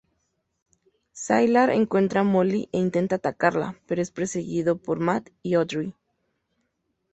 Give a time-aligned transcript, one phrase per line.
[1.13, 5.93] Sylar encuentra a Molly e intenta atacarla, pero es perseguido por Matt y Audrey.